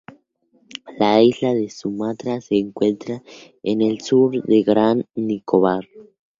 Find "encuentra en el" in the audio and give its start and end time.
2.55-4.01